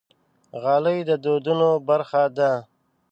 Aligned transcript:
غالۍ 0.61 0.99
د 1.09 1.11
دودونو 1.23 1.69
برخه 1.89 2.23
ده. 2.37 2.51